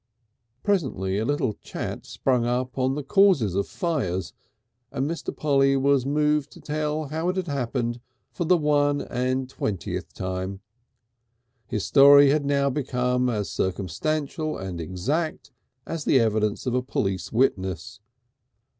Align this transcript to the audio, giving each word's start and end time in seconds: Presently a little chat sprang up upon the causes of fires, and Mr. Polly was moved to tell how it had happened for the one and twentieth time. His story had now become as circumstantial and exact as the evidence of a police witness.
Presently 0.63 1.19
a 1.19 1.25
little 1.25 1.53
chat 1.53 2.07
sprang 2.07 2.43
up 2.43 2.69
upon 2.69 2.95
the 2.95 3.03
causes 3.03 3.53
of 3.53 3.67
fires, 3.67 4.33
and 4.91 5.07
Mr. 5.07 5.29
Polly 5.37 5.77
was 5.77 6.07
moved 6.07 6.49
to 6.53 6.59
tell 6.59 7.09
how 7.09 7.29
it 7.29 7.35
had 7.35 7.45
happened 7.45 7.99
for 8.31 8.43
the 8.43 8.57
one 8.57 9.01
and 9.01 9.47
twentieth 9.47 10.11
time. 10.15 10.61
His 11.67 11.85
story 11.85 12.31
had 12.31 12.45
now 12.47 12.71
become 12.71 13.29
as 13.29 13.51
circumstantial 13.51 14.57
and 14.57 14.81
exact 14.81 15.51
as 15.85 16.03
the 16.03 16.19
evidence 16.19 16.65
of 16.65 16.73
a 16.73 16.81
police 16.81 17.31
witness. 17.31 17.99